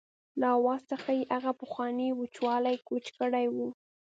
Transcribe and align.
له 0.39 0.45
آواز 0.57 0.81
څخه 0.91 1.09
یې 1.17 1.23
هغه 1.33 1.51
پخوانی 1.61 2.09
وچوالی 2.13 2.75
کوچ 2.87 3.05
کړی 3.17 3.45
و. 3.55 3.57